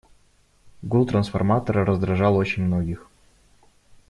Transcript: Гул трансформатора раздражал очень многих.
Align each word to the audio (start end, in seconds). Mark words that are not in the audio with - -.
Гул 0.81 1.05
трансформатора 1.07 1.85
раздражал 1.85 2.35
очень 2.35 2.63
многих. 2.63 3.07